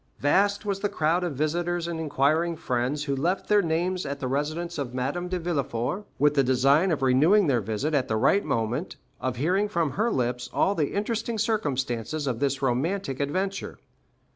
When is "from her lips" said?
9.69-10.49